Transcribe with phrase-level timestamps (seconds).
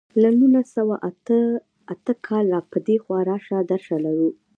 [0.21, 1.39] له نولس سوه اته
[1.93, 4.29] اته کال را په دېخوا راشه درشه لرو.